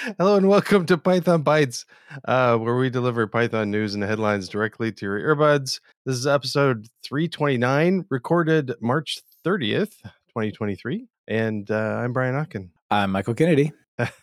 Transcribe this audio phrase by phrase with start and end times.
[0.00, 1.84] Hello and welcome to Python Bytes,
[2.24, 5.80] uh, where we deliver Python news and headlines directly to your earbuds.
[6.06, 11.08] This is episode 329, recorded March 30th, 2023.
[11.26, 12.68] And uh, I'm Brian Okken.
[12.92, 13.72] I'm Michael Kennedy.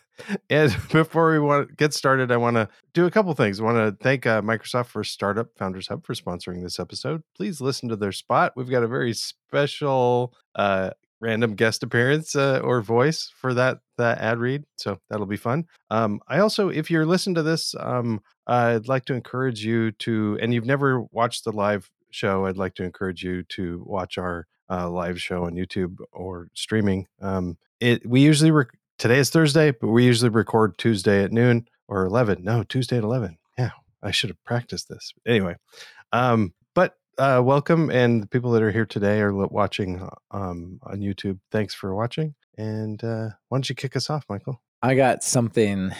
[0.50, 3.60] and before we want to get started, I want to do a couple things.
[3.60, 7.22] I want to thank uh, Microsoft for Startup Founders Hub for sponsoring this episode.
[7.36, 8.54] Please listen to their spot.
[8.56, 14.18] We've got a very special uh, random guest appearance uh, or voice for that that
[14.18, 15.64] ad read so that'll be fun.
[15.90, 20.38] Um, i also if you're listening to this um, i'd like to encourage you to
[20.40, 24.46] and you've never watched the live show i'd like to encourage you to watch our
[24.70, 27.06] uh, live show on youtube or streaming.
[27.20, 31.66] Um, it we usually rec- today is thursday but we usually record tuesday at noon
[31.88, 33.70] or 11 no tuesday at 11 yeah
[34.02, 35.12] i should have practiced this.
[35.26, 35.56] Anyway
[36.12, 41.00] um, but uh, welcome, and the people that are here today are watching um, on
[41.00, 41.38] YouTube.
[41.50, 42.34] Thanks for watching.
[42.58, 44.60] And uh, why don't you kick us off, Michael?
[44.82, 45.92] I got something.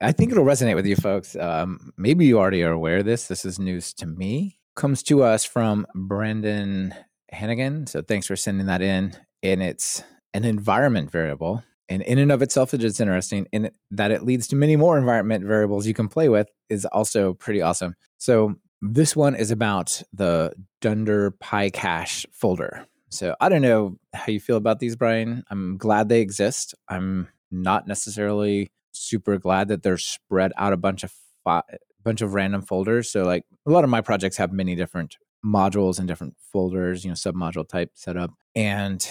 [0.00, 1.34] I, think it'll resonate with you folks.
[1.34, 3.26] Um, maybe you already are aware of this.
[3.26, 4.58] This is news to me.
[4.76, 6.94] Comes to us from Brendan
[7.30, 7.88] Hannigan.
[7.88, 9.12] So thanks for sending that in.
[9.42, 11.64] And it's an environment variable.
[11.88, 13.48] And in and of itself, it is interesting.
[13.52, 17.34] And that it leads to many more environment variables you can play with is also
[17.34, 17.96] pretty awesome.
[18.18, 22.84] So this one is about the Dunder PyCache folder.
[23.10, 25.44] So I don't know how you feel about these, Brian.
[25.50, 26.74] I'm glad they exist.
[26.88, 31.12] I'm not necessarily super glad that they're spread out a bunch of
[31.44, 31.62] fi-
[32.02, 33.10] bunch of random folders.
[33.10, 37.10] So like a lot of my projects have many different modules and different folders, you
[37.10, 38.32] know, submodule type setup.
[38.56, 39.06] And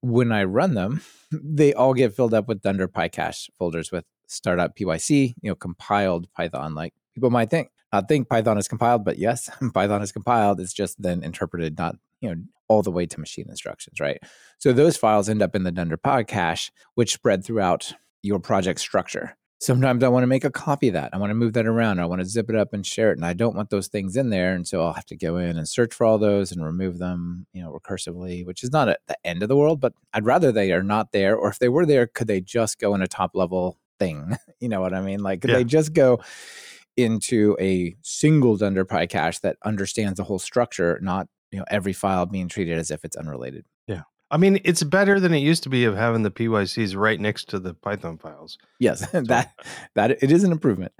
[0.00, 4.76] when I run them, they all get filled up with Dunder PyCache folders with startup
[4.76, 6.74] PYC, you know, compiled Python.
[6.74, 7.68] Like people might think,
[8.02, 10.60] Think Python is compiled, but yes, Python is compiled.
[10.60, 14.18] It's just then interpreted, not you know all the way to machine instructions, right?
[14.58, 17.92] So those files end up in the Dunder PyCache, which spread throughout
[18.22, 19.36] your project structure.
[19.60, 21.10] Sometimes I want to make a copy of that.
[21.14, 21.98] I want to move that around.
[21.98, 24.16] I want to zip it up and share it, and I don't want those things
[24.16, 26.64] in there, and so I'll have to go in and search for all those and
[26.64, 29.80] remove them, you know, recursively, which is not at the end of the world.
[29.80, 32.78] But I'd rather they are not there, or if they were there, could they just
[32.78, 34.36] go in a top level thing?
[34.60, 35.20] You know what I mean?
[35.20, 35.56] Like, could yeah.
[35.56, 36.20] they just go?
[36.96, 42.26] Into a single Dunder PyCache that understands the whole structure, not you know every file
[42.26, 43.64] being treated as if it's unrelated.
[43.86, 44.02] Yeah.
[44.30, 47.48] I mean, it's better than it used to be of having the PYCs right next
[47.50, 48.58] to the Python files.
[48.80, 49.52] Yes, that
[49.94, 50.92] that it is an improvement.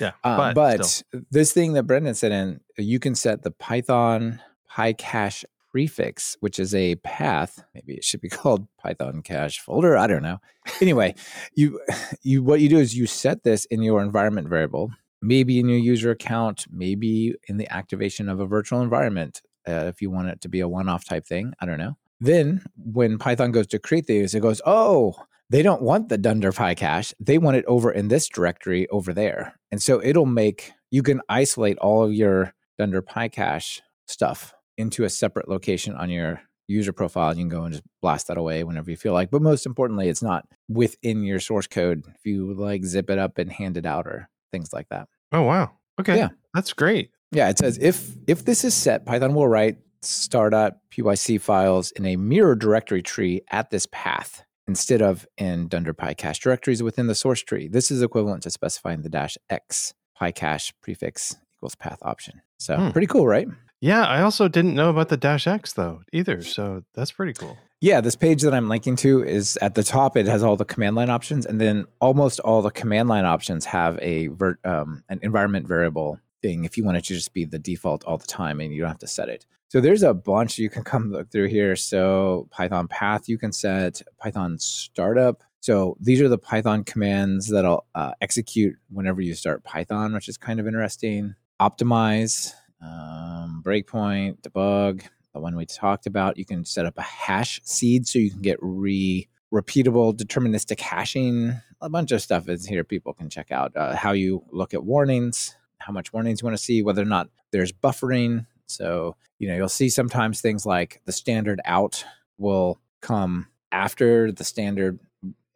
[0.00, 4.40] Yeah, uh, but, but this thing that Brendan said in, you can set the Python
[4.72, 7.62] PyCache prefix, which is a path.
[7.74, 9.96] Maybe it should be called Python cache folder.
[9.96, 10.38] I don't know.
[10.80, 11.14] Anyway,
[11.54, 11.80] you
[12.22, 14.90] you what you do is you set this in your environment variable,
[15.22, 20.00] maybe in your user account, maybe in the activation of a virtual environment, uh, if
[20.00, 21.52] you want it to be a one off type thing.
[21.60, 21.96] I don't know.
[22.20, 25.14] Then when Python goes to create these, it goes, oh,
[25.48, 27.14] they don't want the Dunder PyCache.
[27.18, 29.54] They want it over in this directory over there.
[29.70, 35.10] And so it'll make, you can isolate all of your Dunder PyCache stuff into a
[35.10, 37.30] separate location on your user profile.
[37.30, 39.30] You can go and just blast that away whenever you feel like.
[39.30, 42.04] But most importantly, it's not within your source code.
[42.14, 45.08] If you like zip it up and hand it out or things like that.
[45.32, 45.72] Oh wow.
[46.00, 46.16] Okay.
[46.16, 46.28] Yeah.
[46.54, 47.10] That's great.
[47.32, 52.16] Yeah, it says if if this is set, Python will write star.pyc files in a
[52.16, 57.42] mirror directory tree at this path instead of in Dunder PyCache directories within the source
[57.42, 57.68] tree.
[57.68, 62.40] This is equivalent to specifying the dash x PyCache prefix equals path option.
[62.58, 62.90] So hmm.
[62.90, 63.48] pretty cool, right?
[63.80, 66.42] Yeah, I also didn't know about the dash X though either.
[66.42, 67.56] So that's pretty cool.
[67.82, 70.14] Yeah, this page that I'm linking to is at the top.
[70.14, 73.64] It has all the command line options, and then almost all the command line options
[73.64, 76.64] have a ver- um, an environment variable thing.
[76.64, 78.90] If you want it to just be the default all the time, and you don't
[78.90, 79.46] have to set it.
[79.68, 81.74] So there's a bunch you can come look through here.
[81.74, 85.42] So Python path you can set, Python startup.
[85.60, 90.36] So these are the Python commands that'll uh, execute whenever you start Python, which is
[90.36, 91.34] kind of interesting.
[91.58, 92.52] Optimize,
[92.82, 96.36] um, breakpoint, debug, the one we talked about.
[96.36, 101.54] You can set up a hash seed so you can get re repeatable deterministic hashing.
[101.80, 103.76] A bunch of stuff is here people can check out.
[103.76, 107.06] Uh, how you look at warnings, how much warnings you want to see, whether or
[107.06, 108.46] not there's buffering.
[108.66, 112.04] So, you know, you'll see sometimes things like the standard out
[112.38, 115.00] will come after the standard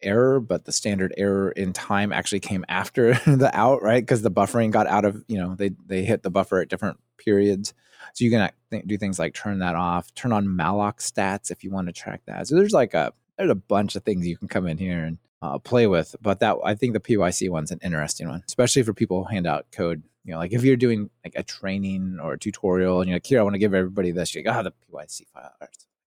[0.02, 4.02] error, but the standard error in time actually came after the out, right?
[4.02, 6.98] Because the buffering got out of, you know, they they hit the buffer at different
[7.16, 7.74] periods.
[8.12, 11.64] So you can th- do things like turn that off, turn on malloc stats if
[11.64, 12.46] you want to track that.
[12.46, 15.18] So there's like a there's a bunch of things you can come in here and
[15.42, 16.14] uh, play with.
[16.20, 19.46] But that I think the PYC one's an interesting one, especially for people who hand
[19.46, 20.02] out code.
[20.24, 23.26] You know, like if you're doing like a training or a tutorial and you're like,
[23.26, 24.34] here, I want to give everybody this.
[24.34, 25.52] You go, oh, the PYC file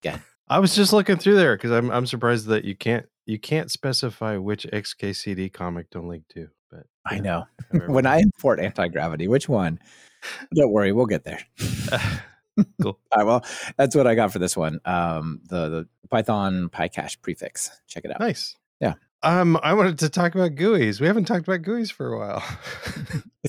[0.02, 0.22] again.
[0.50, 3.70] I was just looking through there because I'm I'm surprised that you can't you can't
[3.70, 7.46] specify which XKCD comic to link to, but I know.
[7.88, 9.80] when I import anti gravity, which one?
[10.54, 11.40] Don't worry, we'll get there.
[12.82, 13.00] cool.
[13.12, 13.46] All right, well,
[13.78, 14.80] that's what I got for this one.
[14.86, 17.70] Um, the the Python PyCache prefix.
[17.88, 18.20] Check it out.
[18.20, 18.56] Nice.
[18.80, 18.94] Yeah.
[19.24, 21.02] Um, I wanted to talk about GUIs.
[21.02, 22.44] We haven't talked about GUIs for a while.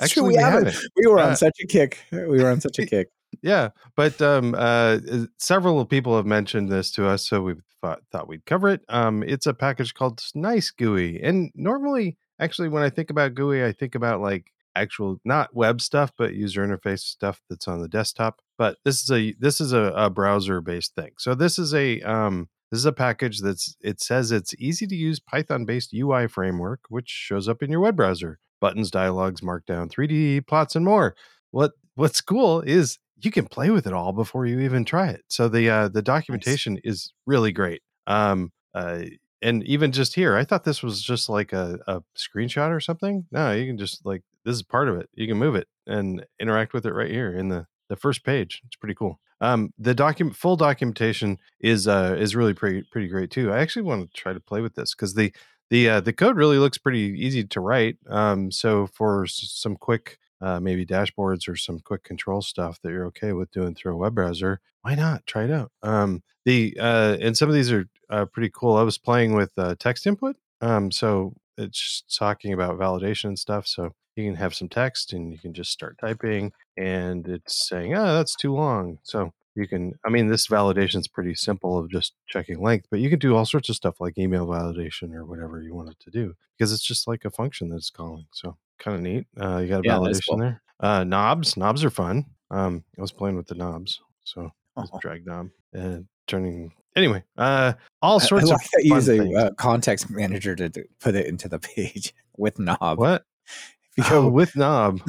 [0.00, 0.76] It's true, we haven't.
[0.96, 1.98] We were on Uh, such a kick.
[2.12, 3.08] We were on such a kick.
[3.42, 8.00] Yeah, but um, uh, uh, several people have mentioned this to us, so we thought
[8.12, 8.82] thought we'd cover it.
[8.88, 13.64] Um, it's a package called Nice GUI, and normally, actually, when I think about GUI,
[13.64, 17.88] I think about like actual not web stuff, but user interface stuff that's on the
[17.88, 18.40] desktop.
[18.56, 21.12] But this is a this is a, a browser based thing.
[21.18, 24.96] So this is a um, this is a package that's it says it's easy to
[24.96, 28.38] use Python based UI framework, which shows up in your web browser.
[28.60, 31.14] Buttons, dialogues, markdown, 3D plots, and more.
[31.52, 35.22] What what's cool is you can play with it all before you even try it.
[35.28, 37.82] So the uh, the documentation is really great.
[38.06, 39.04] Um, uh,
[39.42, 43.26] and even just here, I thought this was just like a, a screenshot or something.
[43.30, 45.08] No, you can just like this is part of it.
[45.14, 48.62] You can move it and interact with it right here in the the first page.
[48.66, 49.20] It's pretty cool.
[49.40, 53.52] Um, the document full documentation is uh is really pretty pretty great too.
[53.52, 55.32] I actually want to try to play with this because the
[55.70, 57.98] the uh, the code really looks pretty easy to write.
[58.08, 63.06] Um, so for some quick uh, maybe dashboards or some quick control stuff that you're
[63.06, 65.72] okay with doing through a web browser, why not try it out?
[65.82, 68.76] Um, the uh, and some of these are uh, pretty cool.
[68.76, 73.66] I was playing with uh, text input, um, so it's talking about validation and stuff.
[73.66, 77.94] So you can have some text and you can just start typing, and it's saying,
[77.94, 81.90] "Oh, that's too long." So you can i mean this validation is pretty simple of
[81.90, 85.24] just checking length but you can do all sorts of stuff like email validation or
[85.24, 88.56] whatever you want it to do because it's just like a function that's calling so
[88.78, 90.38] kind of neat uh, you got a Yeah, validation cool.
[90.38, 95.00] there uh, knobs knobs are fun um, i was playing with the knobs so Oh.
[95.00, 97.72] drag knob and turning anyway uh,
[98.02, 100.84] all sorts I of like that you fun use a uh, context manager to do,
[101.00, 102.98] put it into the page with knob.
[102.98, 103.24] what
[103.96, 105.00] If you oh, go- with knob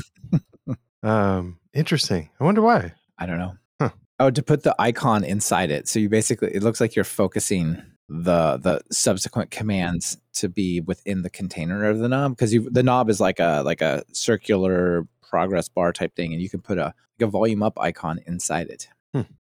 [1.03, 3.53] um, interesting i wonder why I don't know.
[3.80, 3.89] Huh.
[4.19, 5.88] Oh, to put the icon inside it.
[5.88, 11.21] So you basically, it looks like you're focusing the the subsequent commands to be within
[11.21, 15.06] the container of the knob because you the knob is like a like a circular
[15.21, 18.69] progress bar type thing, and you can put a like a volume up icon inside
[18.69, 18.88] it.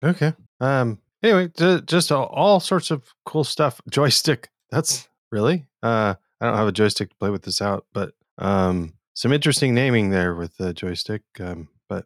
[0.03, 0.33] Okay.
[0.59, 0.99] Um.
[1.21, 1.49] Anyway,
[1.85, 3.81] just all, sorts of cool stuff.
[3.89, 4.49] Joystick.
[4.71, 5.65] That's really.
[5.83, 6.15] Uh.
[6.41, 10.09] I don't have a joystick to play with this out, but um, some interesting naming
[10.09, 11.23] there with the joystick.
[11.39, 11.67] Um.
[11.89, 12.05] But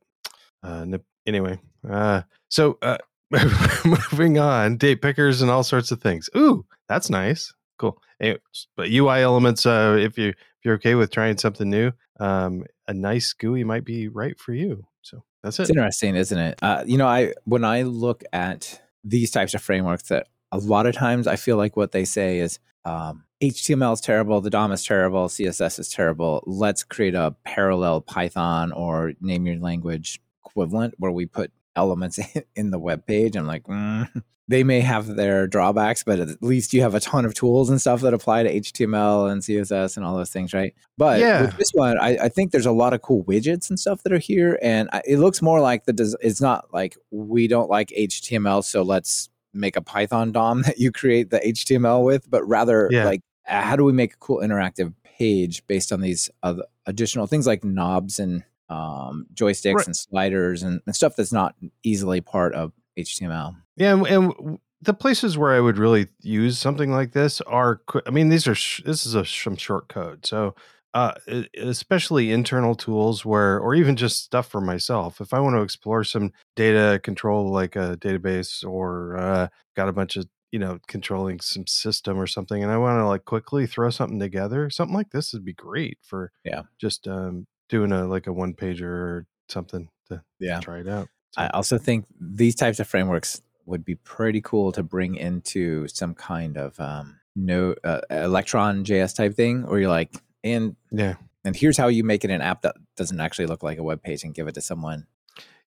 [0.64, 0.86] uh.
[1.28, 1.60] Anyway.
[1.88, 2.22] Uh.
[2.50, 2.78] So.
[2.82, 2.98] Uh.
[3.86, 4.78] moving on.
[4.78, 6.30] Date pickers and all sorts of things.
[6.38, 7.54] Ooh, that's nice.
[7.80, 8.00] Cool.
[8.20, 9.66] Anyways, but UI elements.
[9.66, 9.98] Uh.
[10.00, 14.08] If you if you're okay with trying something new, um, a nice GUI might be
[14.08, 14.86] right for you.
[15.02, 15.76] So that's It's it.
[15.76, 16.60] interesting, isn't it?
[16.62, 20.86] Uh, you know, I when I look at these types of frameworks, that a lot
[20.86, 24.72] of times I feel like what they say is um, HTML is terrible, the DOM
[24.72, 26.44] is terrible, CSS is terrible.
[26.46, 32.20] Let's create a parallel Python or name your language equivalent where we put elements
[32.56, 33.36] in the web page.
[33.36, 34.10] I'm like, mm.
[34.48, 37.80] they may have their drawbacks, but at least you have a ton of tools and
[37.80, 40.74] stuff that apply to HTML and CSS and all those things, right?
[40.98, 41.42] But Yeah.
[41.44, 44.12] with this one, I, I think there's a lot of cool widgets and stuff that
[44.14, 45.94] are here, and I, it looks more like the.
[45.94, 50.78] des- It's not like we don't like HTML, so let's make a Python DOM that
[50.80, 53.06] you create the HTML with, but rather Yeah.
[53.06, 57.46] like how do we make a cool interactive page based on these other additional things
[57.46, 59.88] like knobs and um, joysticks Right.
[59.88, 63.56] and sliders and, and stuff that's not easily part of HTML.
[63.76, 68.10] Yeah, and, and the places where I would really use something like this are, I
[68.12, 70.56] mean, these are sh- this is a some short code, so
[70.94, 71.14] uh,
[71.58, 75.20] especially internal tools where, or even just stuff for myself.
[75.22, 79.94] If I want to explore some data control, like a database, or uh, got a
[79.94, 83.66] bunch of you know controlling some system or something, and I want to like quickly
[83.66, 86.64] throw something together, something like this would be great for Yeah.
[86.80, 90.60] just um, doing a like a one pager or something to Yeah.
[90.60, 91.10] try it out.
[91.36, 96.14] I also think these types of frameworks would be pretty cool to bring into some
[96.14, 100.14] kind of um, no uh, Electron JS type thing, where you're like,
[100.44, 101.16] and Yeah.
[101.44, 104.04] and here's how you make it an app that doesn't actually look like a web
[104.04, 105.08] page and give it to someone.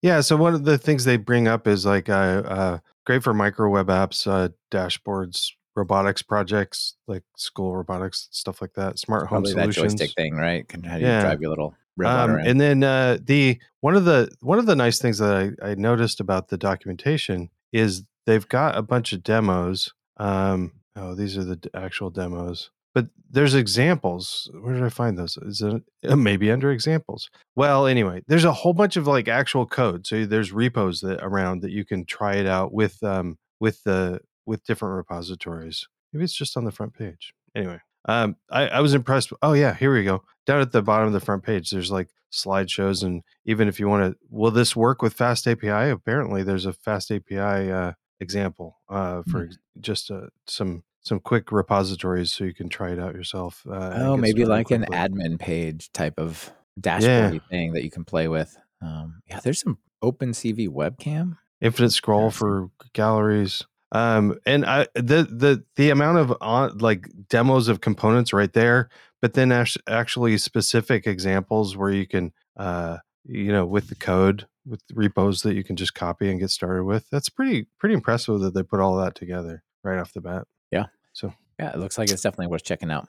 [0.03, 3.35] Yeah, so one of the things they bring up is like uh, uh, great for
[3.35, 8.99] micro web apps, uh, dashboards, robotics projects, like school robotics, stuff like that.
[9.01, 9.95] Smart home Probably that solutions.
[9.95, 10.69] joystick thing, right?
[10.69, 11.17] Can how do Yeah.
[11.17, 11.75] you drive your little
[12.05, 15.71] Um, and then uh, the one of the one of the nice things that I,
[15.71, 19.93] I noticed about the documentation is they've got a bunch of demos.
[20.19, 24.51] Um, oh, these are the d- actual demos, but there's examples.
[24.61, 25.37] Where did I find those?
[25.39, 27.31] Is it uh, maybe under examples?
[27.55, 30.07] Well, anyway, there's a whole bunch of like actual code.
[30.07, 34.21] So there's repos that around that you can try it out with um with the
[34.45, 35.87] with different repositories.
[36.13, 37.33] Maybe it's just on the front page.
[37.55, 39.33] Anyway, um, I, I was impressed.
[39.43, 40.23] Oh yeah, here we go.
[40.47, 43.89] Down at the bottom of the front page, there's like slideshows, and even if you
[43.89, 45.91] want to, will this work with Fast API?
[45.91, 49.57] Apparently, there's a Fast API uh, example uh, for Mm.
[49.81, 53.65] just uh, some some quick repositories, so you can try it out yourself.
[53.69, 58.27] Uh, Oh, maybe like an admin page type of dashboard thing that you can play
[58.29, 58.57] with.
[58.83, 61.39] Um, yeah, there's some OpenCV webcam.
[61.61, 62.39] infinite scroll Interesting.
[62.49, 68.33] for galleries um and i the the the amount of on like demos of components
[68.33, 68.89] right there
[69.23, 69.53] but then
[69.89, 75.55] actually specific examples where you can uh you know with the code with repos that
[75.55, 78.81] you can just copy and get started with that's pretty pretty impressive that they put
[78.81, 80.87] all that together right off the bat Yeah.
[81.13, 83.09] so Yeah, it looks like it's definitely worth checking out.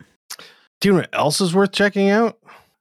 [0.79, 2.37] do you know what else is worth checking out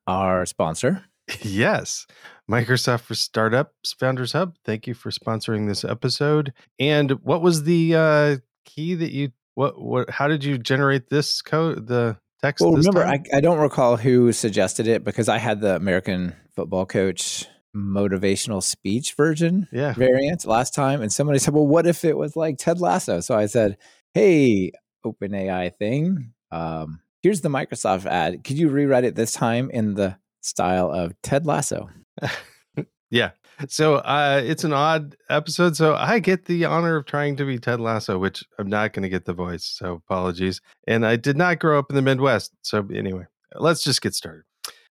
[0.06, 1.02] Our sponsor.
[1.42, 2.06] Yes
[2.48, 7.94] microsoft for startups founders hub thank you for sponsoring this episode and what was the
[7.94, 12.74] uh key that you what what how did you generate this code the text Well,
[12.74, 13.04] remember.
[13.04, 18.62] I, I don't recall who suggested it because I had the American football coach motivational
[18.62, 21.02] speech version yeah variant last time.
[21.02, 23.20] And somebody said, well, what if it was like Ted Lasso?
[23.20, 23.76] So I said,
[24.14, 24.72] hey,
[25.04, 28.44] OpenAI thing, um, here's the Microsoft ad.
[28.44, 30.16] Could you rewrite it this time in the
[30.46, 31.90] style of Ted Lasso?
[33.10, 33.30] yeah.
[33.68, 35.76] So uh it's an odd episode.
[35.76, 39.02] So i get the honor of trying to be ted lasso which i'm not going
[39.02, 40.60] to get the voice so apologies.
[40.86, 42.52] And i did not grow up in the midwest.
[42.62, 43.24] So anyway
[43.54, 44.42] let's just get started.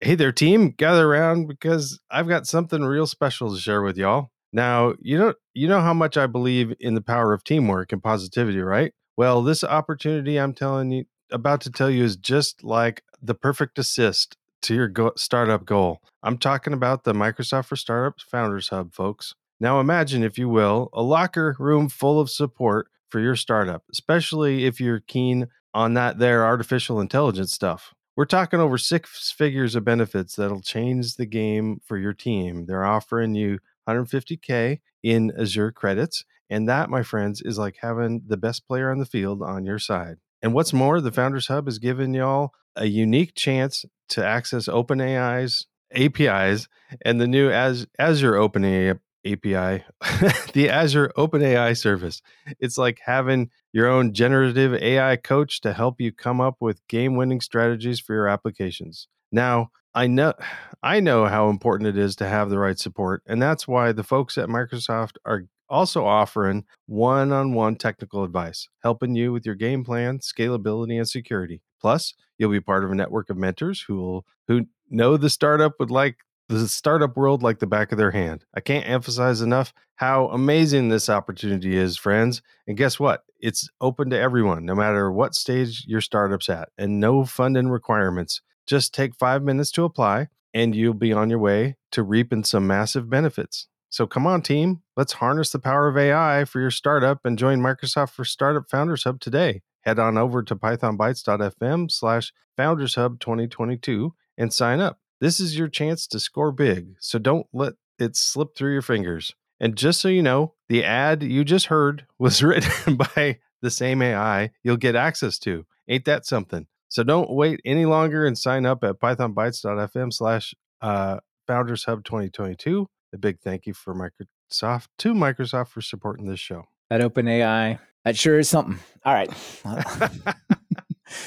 [0.01, 0.71] Hey there team.
[0.71, 4.31] Gather around because i've got something real special to share with y'all.
[4.53, 8.03] Now you know you know how much i believe in the power of teamwork and
[8.03, 8.93] positivity right?
[9.17, 13.79] Well this opportunity i'm telling you about to tell you is just like the perfect
[13.79, 16.03] assist to your go- startup goal.
[16.23, 19.35] I'm talking about the Microsoft for Startups Founders Hub, folks.
[19.61, 24.67] Now imagine, if you will, a locker room full of support for your startup, especially
[24.67, 27.95] if you're keen on that there artificial intelligence stuff.
[28.17, 32.65] We're talking over six figures of benefits that'll change the game for your team.
[32.67, 33.59] They're offering you
[33.89, 36.25] 150K in Azure credits.
[36.49, 39.79] And that, my friends, is like having the best player on the field on your
[39.79, 40.17] side.
[40.43, 45.67] And what's more, the Founders Hub has given y'all a unique chance to access OpenAI's
[45.95, 46.69] APIs
[47.05, 49.85] and the new Az- Azure OpenAI API,
[50.53, 52.23] the Azure OpenAI service.
[52.61, 57.41] It's like having your own generative AI coach to help you come up with game-winning
[57.41, 59.09] strategies for your applications.
[59.33, 60.35] Now, I know
[60.83, 64.05] I know how important it is to have the right support, and that's why the
[64.05, 70.19] folks at Microsoft are also offering one-on-one technical advice, helping you with your game plan,
[70.21, 71.61] scalability, and security.
[71.81, 75.75] Plus, you'll be part of a network of mentors who will who know the startup
[75.79, 76.17] would like
[76.49, 78.45] the startup world like the back of their hand.
[78.55, 82.43] I can't emphasize enough how amazing this opportunity is, friends.
[82.67, 83.25] And guess what?
[83.41, 88.43] It's open to everyone, no matter what stage your startup's at, and no funding requirements.
[88.67, 92.67] Just take five minutes to apply, and you'll be on your way to reaping some
[92.67, 93.69] massive benefits.
[93.91, 94.83] So come on, team.
[94.97, 99.05] Let's harness the power of AI for your startup and join Microsoft for Startup Founders
[99.05, 99.63] Hub today.
[99.87, 104.99] Head on over to pythonbytes.fm slash founders hub 2022 and sign up.
[105.21, 109.33] This is your chance to score big, so don't let it slip through your fingers.
[109.61, 114.03] And just so you know, the ad you just heard was written by the same
[114.03, 115.65] AI you'll get access to.
[115.89, 116.67] Ain't that something?
[116.89, 122.89] So don't wait any longer and sign up at pythonbytes.fm slash uh, founders hub 2022.
[123.13, 126.65] A big thank you for Microsoft to Microsoft for supporting this show.
[126.91, 128.79] At OpenAI, that sure is something.
[129.05, 129.29] All right.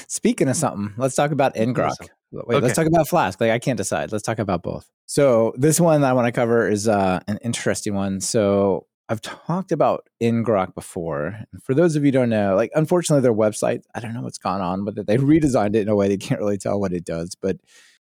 [0.08, 1.94] Speaking of something, let's talk about ngrok.
[2.32, 2.60] Wait, Okay.
[2.60, 3.40] let's talk about Flask.
[3.40, 4.12] Like I can't decide.
[4.12, 4.88] Let's talk about both.
[5.06, 8.20] So this one I want to cover is uh, an interesting one.
[8.20, 11.40] So I've talked about ngrok before.
[11.64, 14.38] For those of you who don't know, like unfortunately their website, I don't know what's
[14.38, 15.06] gone on with it.
[15.06, 17.56] They redesigned it in a way they can't really tell what it does, but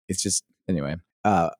[0.09, 0.97] it's just anyway.
[1.25, 1.51] Uh,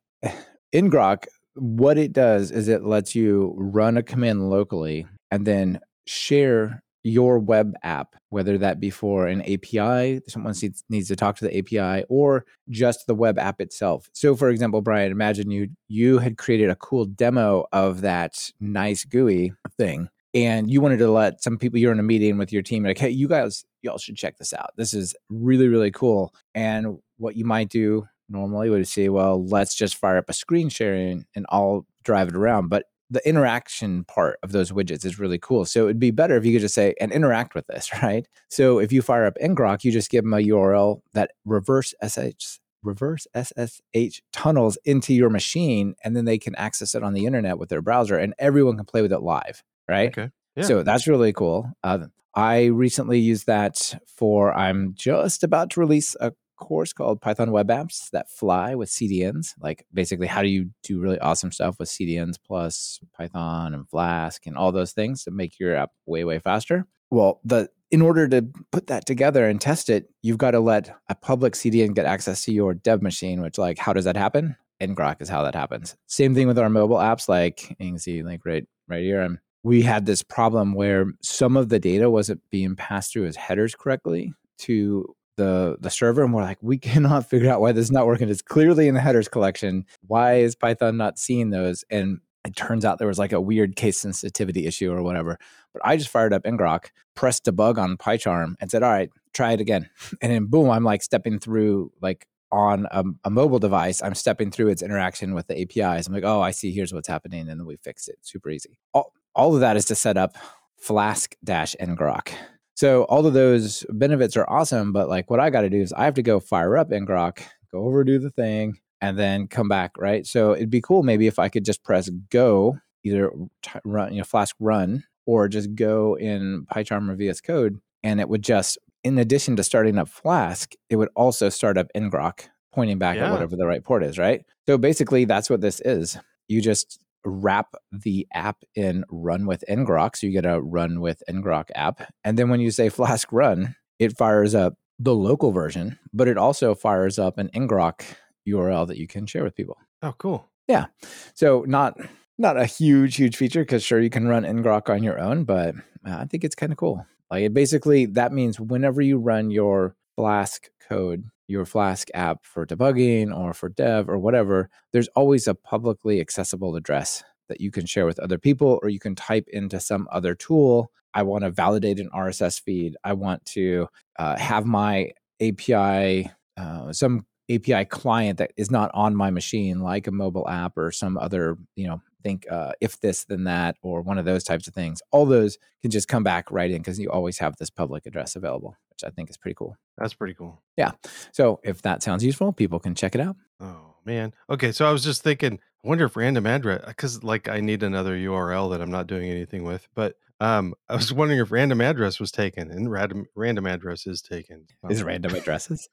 [0.75, 6.83] ngrok, what it does is it lets you run a command locally and then share
[7.05, 10.55] your web app, whether that be for an API, someone
[10.89, 14.09] needs, to talk to the API, or just the web app itself.
[14.13, 19.05] So, for example, Brian, imagine you you had created a cool demo of that nice
[19.05, 22.63] GUI thing, and you wanted to let some people you're in a meeting with your
[22.63, 24.71] team, like, hey, you guys, y'all should check this out.
[24.77, 26.35] This is really really cool.
[26.55, 30.69] And what you might do normally would say, well, let's just fire up a screen
[30.69, 35.39] sharing and I'll drive it around, but the interaction part of those widgets is really
[35.39, 35.65] cool.
[35.65, 38.27] So it'd be better if you could just say and interact with this, right?
[38.49, 42.59] So if you fire up ngrok, you just give them a URL that reverse SH
[42.83, 47.59] reverse SSH tunnels into your machine, and then they can access it on the internet
[47.59, 50.09] with their browser, and everyone can play with it live, right?
[50.09, 50.31] Okay.
[50.57, 50.65] Yeah.
[50.65, 51.71] So that's really cool.
[51.83, 57.51] Uh, I recently used that for, I'm just about to release a course called Python
[57.51, 59.55] Web Apps that fly with CDNs.
[59.61, 64.47] Like basically, how do you do really awesome stuff with CDNs plus Python and Flask
[64.47, 66.87] and all those things to make your app way, way faster?
[67.11, 70.95] Well, the in order to put that together and test it, you've got to let
[71.09, 74.57] a public CDN get access to your dev machine, which like how does that happen?
[74.81, 75.97] ngrok is how that happens.
[76.07, 79.21] Same thing with our mobile apps, like you can see like right right here.
[79.23, 83.37] I'm, we had this problem where some of the data wasn't being passed through as
[83.37, 87.85] headers correctly to the the server and we're like we cannot figure out why this
[87.85, 91.85] is not working it's clearly in the headers collection why is python not seeing those
[91.91, 95.39] and it turns out there was like a weird case sensitivity issue or whatever
[95.73, 99.53] but i just fired up ngrok pressed debug on pycharm and said all right try
[99.53, 99.89] it again
[100.21, 104.51] and then boom i'm like stepping through like on a, a, mobile device, I'm stepping
[104.51, 106.07] through its interaction with the APIs.
[106.07, 106.73] I'm like, oh, I see.
[106.73, 108.17] Here's what's happening, and then we fix it.
[108.23, 108.79] Super easy.
[108.95, 110.39] All, all of that is to set up
[110.79, 112.33] Flask dash ngrok.
[112.79, 115.93] So all of those benefits are awesome, but like what I got to do is
[115.93, 117.41] I have to go fire up ngrok,
[117.73, 119.99] go over do the thing, and then come back.
[119.99, 120.25] Right.
[120.25, 123.33] So it'd be cool maybe if I could just press go, either
[123.65, 128.21] t- run, you know, Flask run, or just go in PyCharm or VS Code, and
[128.21, 132.47] it would just in addition to starting up Flask, it would also start up ngrok,
[132.73, 133.27] pointing back yeah.
[133.27, 134.45] at whatever the right port is, right?
[134.69, 136.17] So basically, that's what this is.
[136.47, 140.17] You just wrap the app in run with ngrok.
[140.17, 142.13] So you get a run with ngrok app.
[142.25, 146.37] And then when you say Flask run, it fires up the local version, but it
[146.37, 148.03] also fires up an ngrok
[148.49, 149.77] URL that you can share with people.
[150.03, 150.49] Oh, cool.
[150.67, 150.87] Yeah.
[151.35, 151.97] So not
[152.39, 155.75] not a huge, huge feature because sure you can run ngrok on your own, but
[156.07, 157.05] uh, I think it's kind of cool.
[157.31, 162.67] Like it basically that means whenever you run your Flask code, your Flask app for
[162.67, 167.87] debugging or for dev or whatever, there's always a publicly accessible address that you can
[167.87, 170.91] share with other people or you can type into some other tool.
[171.15, 172.97] I want to validate an RSS feed.
[173.05, 173.87] I want to
[174.19, 180.09] uh, have my API, uh, some API client that is not on my machine, like
[180.09, 184.03] a mobile app or some other, you know, think uh, if this then that or
[184.03, 186.99] one of those types of things all those can just come back right in because
[186.99, 190.35] you always have this public address available which i think is pretty cool that's pretty
[190.35, 190.93] cool yeah
[191.33, 194.93] so if that sounds useful people can check it out oh man okay so i
[194.93, 198.81] was just thinking i wonder if random address because like i need another url that
[198.81, 202.71] i'm not doing anything with but um, I was wondering if random address was taken,
[202.71, 204.67] and random random address is taken.
[204.89, 205.89] Is um, random addresses?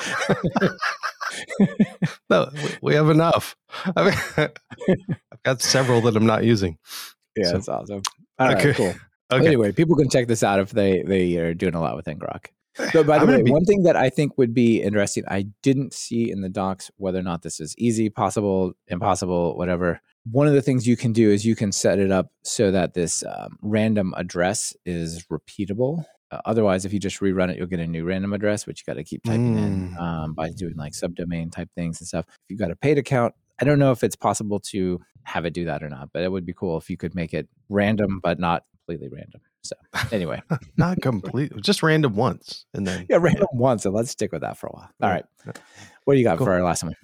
[2.30, 2.50] no,
[2.82, 3.56] we have enough.
[3.96, 4.04] I
[4.38, 4.48] mean,
[5.32, 6.78] I've got several that I'm not using.
[7.36, 7.52] Yeah, so.
[7.52, 8.02] that's awesome.
[8.38, 8.68] All okay.
[8.68, 8.94] right, cool.
[9.32, 9.46] Okay.
[9.46, 12.46] Anyway, people can check this out if they they are doing a lot with ngrok.
[12.92, 15.92] So, by the way, be- one thing that I think would be interesting, I didn't
[15.92, 20.00] see in the docs whether or not this is easy, possible, impossible, whatever.
[20.30, 22.94] One of the things you can do is you can set it up so that
[22.94, 26.04] this um, random address is repeatable.
[26.30, 28.92] Uh, otherwise, if you just rerun it, you'll get a new random address, which you
[28.92, 29.58] got to keep typing mm.
[29.58, 32.24] in um, by doing like subdomain type things and stuff.
[32.28, 35.52] If you've got a paid account, I don't know if it's possible to have it
[35.52, 38.20] do that or not, but it would be cool if you could make it random,
[38.22, 38.62] but not
[38.96, 39.40] completely random.
[39.62, 39.76] So
[40.12, 40.42] anyway,
[40.76, 43.58] not complete, just random once, and then yeah, random yeah.
[43.58, 44.90] once, and let's stick with that for a while.
[45.02, 45.24] All right,
[46.04, 46.46] what do you got cool.
[46.46, 46.94] for our last one?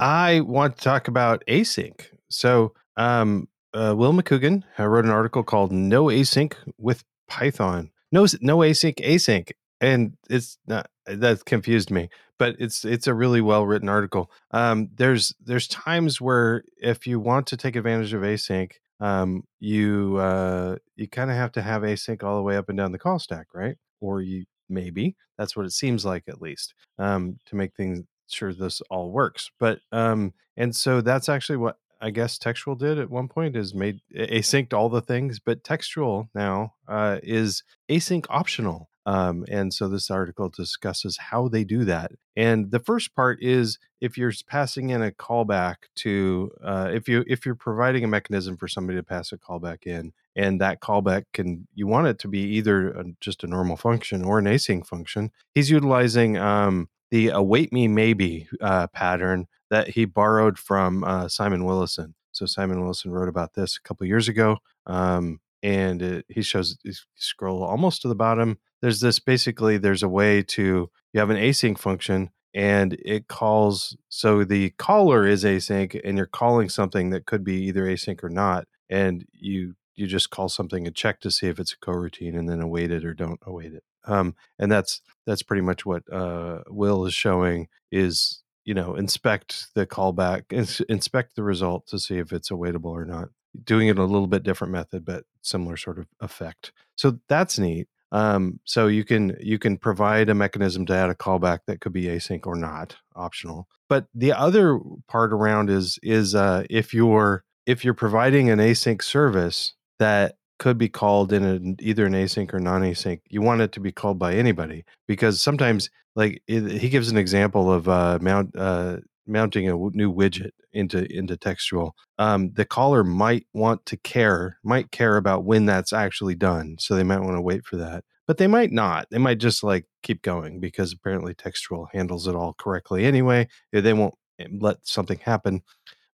[0.00, 2.00] I want to talk about async.
[2.28, 8.58] So, um, uh, Will McGugan wrote an article called "No Async with Python." no no
[8.58, 13.88] async async and it's not that confused me but it's it's a really well written
[13.88, 19.42] article um there's there's times where if you want to take advantage of async um
[19.60, 22.92] you uh you kind of have to have async all the way up and down
[22.92, 27.38] the call stack right or you maybe that's what it seems like at least um
[27.44, 32.10] to make things sure this all works but um and so that's actually what I
[32.10, 36.74] guess textual did at one point is made asynced all the things, but textual now
[36.88, 38.88] uh, is async optional.
[39.06, 42.10] Um, and so this article discusses how they do that.
[42.34, 47.24] And the first part is if you're passing in a callback to uh, if you
[47.26, 51.24] if you're providing a mechanism for somebody to pass a callback in, and that callback
[51.32, 54.84] can you want it to be either a, just a normal function or an async
[54.84, 55.30] function.
[55.54, 61.64] He's utilizing um, the await me maybe uh, pattern that he borrowed from uh, Simon
[61.64, 62.14] Willison.
[62.32, 66.78] So Simon Willison wrote about this a couple years ago, um, and it, he shows
[67.16, 68.58] scroll almost to the bottom.
[68.82, 73.96] There's this basically there's a way to you have an async function and it calls
[74.08, 78.28] so the caller is async and you're calling something that could be either async or
[78.28, 82.38] not and you you just call something a check to see if it's a coroutine
[82.38, 86.02] and then await it or don't await it um, and that's that's pretty much what
[86.12, 91.98] uh, will is showing is you know inspect the callback ins- inspect the result to
[91.98, 93.30] see if it's awaitable or not
[93.64, 97.88] doing it a little bit different method but similar sort of effect so that's neat
[98.12, 101.92] Um, so you can you can provide a mechanism to add a callback that could
[101.92, 103.66] be async or not, optional.
[103.88, 109.02] But the other part around is is uh, if you're if you're providing an async
[109.02, 113.72] service that could be called in an, either an async or non-async, you want it
[113.72, 118.18] to be called by anybody because sometimes, like it, he gives an example of uh,
[118.22, 123.84] mount uh, mounting a w- new widget into into textual um, the caller might want
[123.86, 127.64] to care might care about when that's actually done so they might want to wait
[127.64, 129.06] for that but they might not.
[129.10, 133.92] They might just like keep going because apparently textual handles it all correctly anyway they
[133.92, 135.62] won't eh, let something happen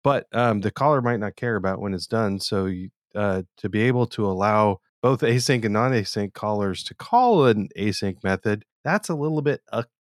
[0.04, 3.70] but um, the caller might not care about when it's done so you, uh, to
[3.70, 9.10] be able to allow both async and non-async callers to call an async method that's
[9.10, 9.62] a little bit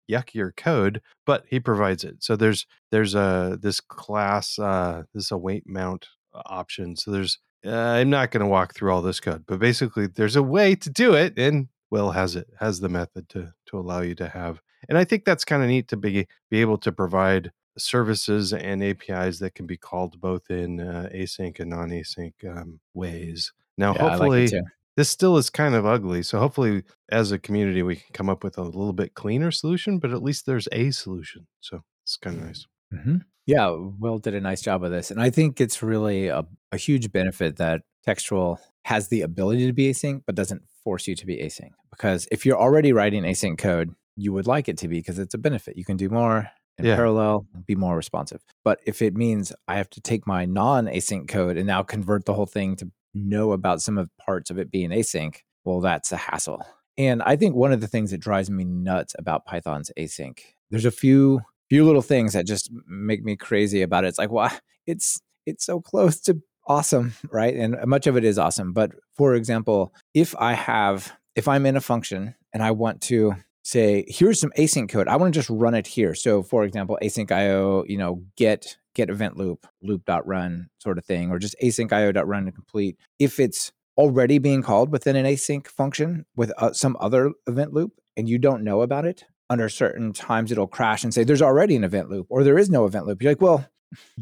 [0.09, 2.23] yuckier code, but he provides it.
[2.23, 6.95] So there's there's a this class uh, this await mount uh, option.
[6.95, 10.35] So there's uh, I'm not going to walk through all this code, but basically there's
[10.35, 14.01] a way to do it, and Will has it has the method to to allow
[14.01, 14.59] you to have.
[14.87, 18.83] And I think that's kind of neat to be be able to provide services and
[18.83, 23.51] APIs that can be called both in uh, async and non-async um, ways.
[23.77, 24.63] Now, yeah, hopefully, like
[24.95, 26.23] this still is kind of ugly.
[26.23, 29.99] So hopefully, as a community, we can come up with a little bit cleaner solution.
[29.99, 31.47] But at least there's a solution.
[31.59, 32.67] So it's kind of nice.
[32.93, 33.17] Mm-hmm.
[33.45, 36.77] Yeah, Will did a nice job of this, and I think it's really a, a
[36.77, 41.25] huge benefit that textual has the ability to be async, but doesn't force you to
[41.25, 41.71] be async.
[41.91, 45.33] Because if you're already writing async code, you would like it to be because it's
[45.33, 45.77] a benefit.
[45.77, 46.95] You can do more in yeah.
[46.95, 48.41] parallel, be more responsive.
[48.63, 52.25] But if it means I have to take my non async code and now convert
[52.25, 56.11] the whole thing to know about some of parts of it being async, well, that's
[56.11, 56.65] a hassle.
[56.97, 60.85] And I think one of the things that drives me nuts about Python's async, there's
[60.85, 64.09] a few few little things that just make me crazy about it.
[64.09, 64.51] It's like, well,
[64.85, 67.55] it's it's so close to awesome, right?
[67.55, 68.73] And uh, much of it is awesome.
[68.73, 73.35] But for example, if I have if I'm in a function and I want to
[73.65, 76.13] say, here's some async code, I want to just run it here.
[76.13, 81.31] So for example, async IO, you know, get get event loop, loop.run sort of thing,
[81.31, 82.97] or just async io.run to complete.
[83.19, 87.99] If it's already being called within an async function with uh, some other event loop
[88.15, 91.75] and you don't know about it, under certain times it'll crash and say there's already
[91.75, 93.21] an event loop or there is no event loop.
[93.21, 93.67] You're like, well,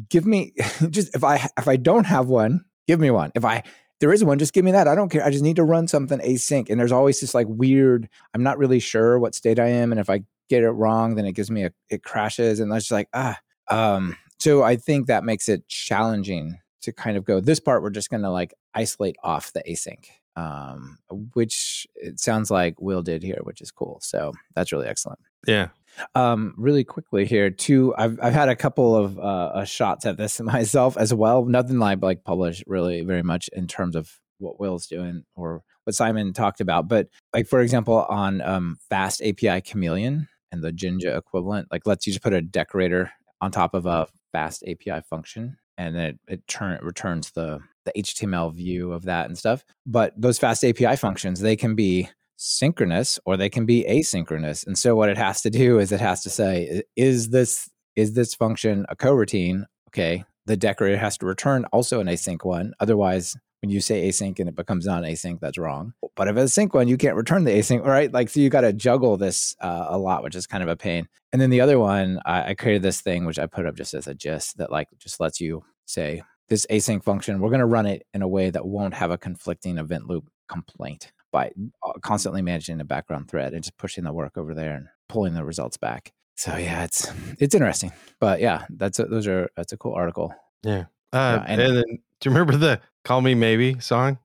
[0.08, 0.54] give me
[0.90, 3.30] just if I if I don't have one, give me one.
[3.34, 3.62] If I
[4.00, 4.88] there is one, just give me that.
[4.88, 5.24] I don't care.
[5.24, 6.68] I just need to run something async.
[6.68, 9.92] And there's always this like weird, I'm not really sure what state I am.
[9.92, 12.60] And if I get it wrong, then it gives me a it crashes.
[12.60, 17.16] And was just like, ah, um, so I think that makes it challenging to kind
[17.16, 20.04] of go this part we're just going to like isolate off the async
[20.36, 20.98] um,
[21.34, 24.00] which it sounds like Will did here, which is cool.
[24.02, 25.20] So that's really excellent.
[25.46, 25.68] Yeah.
[26.14, 27.94] Um, really quickly here, too.
[27.96, 31.44] I've I've had a couple of uh, uh, shots at this myself as well.
[31.44, 35.94] Nothing like like published really very much in terms of what Will's doing or what
[35.94, 36.88] Simon talked about.
[36.88, 42.06] But like for example, on um, Fast API Chameleon and the Jinja equivalent, like let's
[42.06, 46.18] you just put a decorator on top of a fast API function, and then it,
[46.26, 49.64] it turn it returns the the HTML view of that and stuff.
[49.86, 54.66] But those fast API functions, they can be synchronous or they can be asynchronous.
[54.66, 58.14] And so what it has to do is it has to say, is this is
[58.14, 59.64] this function a coroutine?
[59.88, 62.72] Okay, the decorator has to return also an async one.
[62.80, 65.94] Otherwise, when you say async and it becomes non-async, that's wrong.
[66.16, 68.12] But if it's a sync one, you can't return the async, right?
[68.12, 70.76] Like, so you got to juggle this uh, a lot, which is kind of a
[70.76, 71.08] pain.
[71.32, 73.94] And then the other one, I, I created this thing which I put up just
[73.94, 77.40] as a gist that like just lets you say this async function.
[77.40, 80.28] We're going to run it in a way that won't have a conflicting event loop
[80.46, 81.50] complaint by
[81.82, 85.34] uh, constantly managing the background thread and just pushing the work over there and pulling
[85.34, 86.12] the results back.
[86.36, 87.92] So yeah, it's it's interesting.
[88.20, 90.32] But yeah, that's a, those are that's a cool article.
[90.62, 90.84] Yeah.
[91.12, 94.18] Uh, yeah, and, and, then do you remember the "Call Me Maybe" song?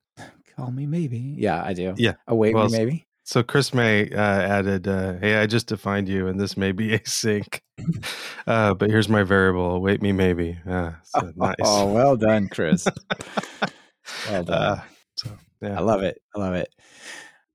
[0.55, 1.35] Call me maybe.
[1.37, 1.93] Yeah, I do.
[1.97, 2.13] Yeah.
[2.27, 3.07] Await well, me maybe.
[3.23, 6.89] So Chris May uh, added, uh, "Hey, I just defined you, and this may be
[6.97, 7.59] async,
[8.47, 9.75] uh, but here's my variable.
[9.75, 11.55] Await me maybe." Uh, so nice.
[11.63, 12.87] Oh, well done, Chris.
[14.29, 14.61] well done.
[14.61, 14.81] Uh,
[15.15, 15.29] so,
[15.61, 15.77] yeah.
[15.77, 16.21] I love it.
[16.35, 16.69] I love it.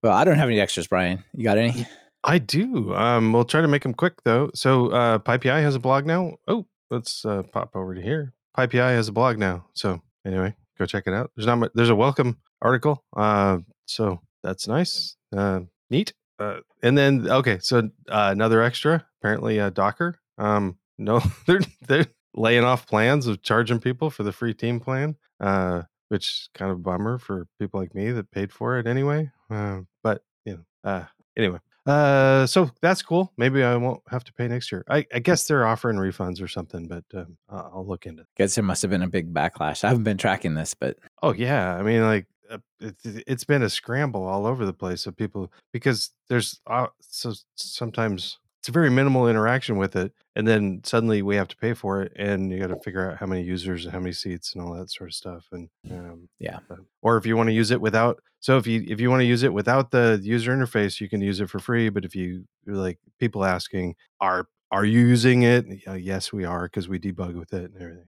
[0.04, 1.24] Well, I don't have any extras, Brian.
[1.32, 1.86] You got any?
[2.24, 2.94] I do.
[2.94, 4.50] Um, we'll try to make them quick though.
[4.54, 6.36] So uh, PyPI has a blog now.
[6.46, 8.34] Oh, let's uh, pop over to here.
[8.54, 9.64] PyPI has a blog now.
[9.72, 11.30] So anyway, go check it out.
[11.34, 13.02] There's not much, there's a welcome article.
[13.16, 15.16] Uh, so that's nice.
[15.34, 16.12] Uh, neat.
[16.38, 17.78] Uh, and then okay, so
[18.10, 19.06] uh, another extra.
[19.22, 20.20] Apparently, uh, Docker.
[20.36, 25.16] Um, no, they're they're laying off plans of charging people for the free team plan.
[25.40, 29.30] Uh, which is kind of bummer for people like me that paid for it anyway.
[29.50, 31.04] Uh, but you know, uh,
[31.36, 33.32] anyway, uh, so that's cool.
[33.36, 34.84] Maybe I won't have to pay next year.
[34.88, 38.22] I, I guess they're offering refunds or something, but um, I'll look into.
[38.22, 38.28] it.
[38.36, 39.84] Guess there must have been a big backlash.
[39.84, 43.62] I haven't been tracking this, but oh yeah, I mean, like uh, it's, it's been
[43.62, 48.72] a scramble all over the place of people because there's uh, so sometimes it's a
[48.72, 52.50] very minimal interaction with it and then suddenly we have to pay for it and
[52.50, 54.90] you got to figure out how many users and how many seats and all that
[54.90, 56.60] sort of stuff and um, yeah.
[56.70, 59.20] uh, or if you want to use it without so if you if you want
[59.20, 62.16] to use it without the user interface you can use it for free but if
[62.16, 65.66] you like people asking are are you using it?
[65.86, 68.08] Uh, yes we are because we debug with it and everything.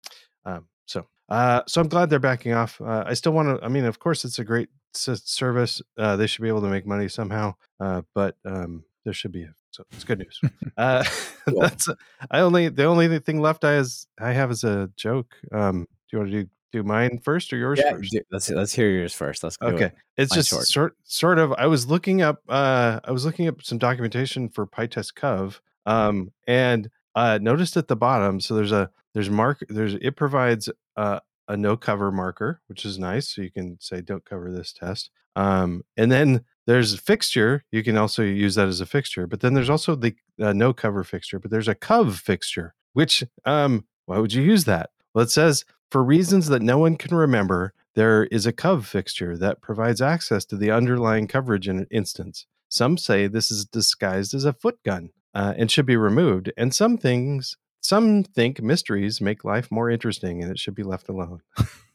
[0.46, 3.68] Um, so uh, so i'm glad they're backing off uh, i still want to i
[3.68, 6.88] mean of course it's a great s- service uh, they should be able to make
[6.88, 10.40] money somehow uh, but um, there should be a so it's good news.
[10.78, 11.04] Uh,
[11.50, 11.62] cool.
[11.62, 11.90] that's
[12.30, 15.34] I only the only thing left I is I have is a joke.
[15.52, 18.16] Um, do you want to do do mine first or yours yeah, first?
[18.32, 19.42] Let's let's hear yours first.
[19.42, 19.70] Let's go.
[19.70, 20.68] Okay, it's just short.
[20.68, 21.52] sort sort of.
[21.54, 22.44] I was looking up.
[22.48, 25.62] Uh, I was looking up some documentation for PyTest Cov.
[25.88, 28.40] Um, and uh, noticed at the bottom.
[28.40, 33.00] So there's a there's mark there's it provides uh, a no cover marker, which is
[33.00, 33.34] nice.
[33.34, 35.10] So you can say don't cover this test.
[35.36, 37.64] Um, and then there's a fixture.
[37.72, 40.74] You can also use that as a fixture, but then there's also the uh, no
[40.74, 41.40] cover fixture.
[41.40, 44.92] But there's a cov fixture, which um, why would you use that?
[45.14, 49.38] Well, it says for reasons that no one can remember, there is a cov fixture
[49.38, 52.46] that provides access to the underlying coverage in an instance.
[52.70, 56.76] Some say this is disguised as a foot gun uh, and should be removed, and
[56.76, 61.42] some things, some think mysteries make life more interesting and it should be left alone.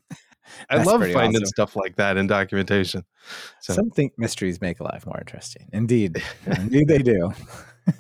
[0.70, 1.46] I love finding awesome.
[1.46, 3.05] stuff like that in documentation.
[3.61, 3.74] So.
[3.74, 5.68] Some think mysteries make life more interesting.
[5.72, 7.33] Indeed, indeed they do.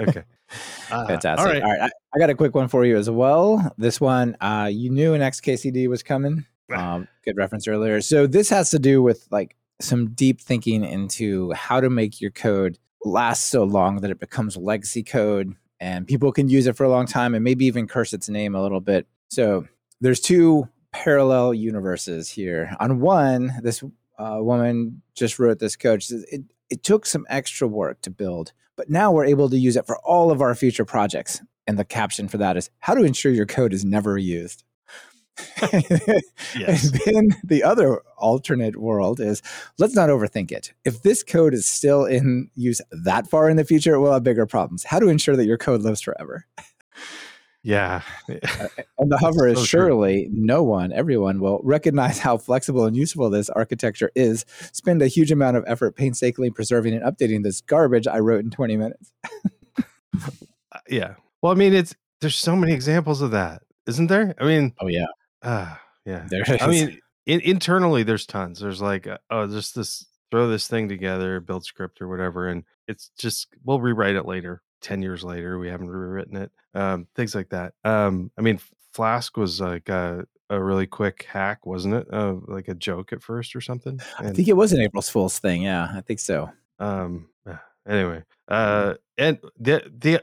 [0.00, 0.22] okay.
[0.90, 1.46] Uh, Fantastic.
[1.46, 1.62] All right.
[1.62, 1.80] All right.
[1.80, 3.74] I, I, got a quick one for you as well.
[3.78, 6.44] This one, uh, you knew an XKCD was coming.
[6.70, 8.02] Um, good reference earlier.
[8.02, 12.32] So this has to do with like some deep thinking into how to make your
[12.32, 16.84] code last so long that it becomes legacy code and people can use it for
[16.84, 19.06] a long time and maybe even curse its name a little bit.
[19.28, 19.66] So
[20.00, 22.76] there's two parallel universes here.
[22.80, 23.82] On one, this
[24.18, 26.02] uh, woman just wrote this code.
[26.02, 29.58] She says it, it took some extra work to build, but now we're able to
[29.58, 31.42] use it for all of our future projects.
[31.66, 34.64] And the caption for that is how to ensure your code is never used.
[36.56, 36.90] yes.
[36.90, 39.42] And then the other alternate world is
[39.78, 40.72] let's not overthink it.
[40.84, 44.46] If this code is still in use that far in the future, we'll have bigger
[44.46, 44.84] problems.
[44.84, 46.46] How to ensure that your code lives forever?
[47.62, 48.02] Yeah.
[48.98, 50.32] And the hover is so surely true.
[50.32, 55.32] no one, everyone will recognize how flexible and useful this architecture is, spend a huge
[55.32, 59.12] amount of effort painstakingly preserving and updating this garbage I wrote in 20 minutes.
[60.72, 61.14] Uh, yeah.
[61.42, 64.34] Well, I mean, it's there's so many examples of that, isn't there?
[64.38, 65.06] I mean, oh, yeah.
[65.42, 65.74] Uh,
[66.06, 66.26] yeah.
[66.28, 66.44] There.
[66.60, 68.60] I mean, in, internally, there's tons.
[68.60, 72.48] There's like, uh, oh, just this, throw this thing together, build script or whatever.
[72.48, 74.62] And it's just, we'll rewrite it later.
[74.82, 78.58] 10 years later we haven't rewritten it um, things like that um, i mean
[78.92, 82.06] flask was like a, a really quick hack wasn't it?
[82.12, 85.02] Uh, like a joke at first or something and, i think it was an april
[85.02, 86.50] fool's thing yeah i think so.
[86.78, 87.28] Um,
[87.88, 90.22] anyway uh, and the the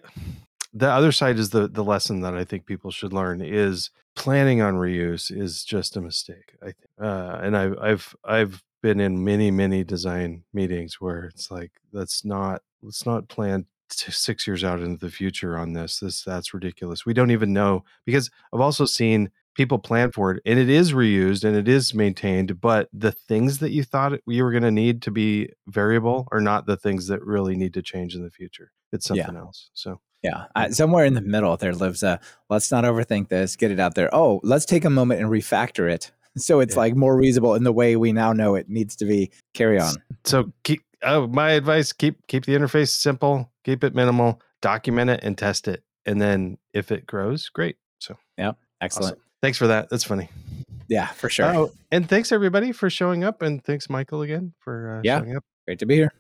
[0.74, 4.62] the other side is the the lesson that i think people should learn is planning
[4.62, 9.24] on reuse is just a mistake i think uh, and i've i've i've been in
[9.24, 14.80] many many design meetings where it's like let's not let's not plan six years out
[14.80, 16.00] into the future on this.
[16.00, 17.06] This that's ridiculous.
[17.06, 20.94] We don't even know because I've also seen people plan for it and it is
[20.94, 24.72] reused and it is maintained, but the things that you thought you were going to
[24.72, 28.32] need to be variable are not the things that really need to change in the
[28.32, 28.72] future.
[28.92, 29.42] It's something yeah.
[29.42, 29.70] else.
[29.74, 33.72] So yeah, uh, somewhere in the middle there lives a let's not overthink this, get
[33.72, 34.14] it out there.
[34.14, 36.82] Oh, let's take a moment and refactor it so it's yeah.
[36.82, 39.32] like more reasonable in the way we now know it needs to be.
[39.54, 39.96] Carry on.
[40.26, 45.20] So keep uh, my advice: keep keep the interface simple, keep it minimal, document it,
[45.24, 45.84] and test it.
[46.06, 47.78] And then if it grows, great.
[48.00, 49.14] So yeah, excellent.
[49.14, 49.24] Awesome.
[49.42, 49.90] Thanks for that.
[49.90, 50.30] That's funny.
[50.88, 51.46] Yeah, for sure.
[51.46, 55.20] Oh, and thanks everybody for showing up, and thanks Michael again for uh, yeah.
[55.20, 55.44] showing up.
[55.68, 56.14] Great to be here.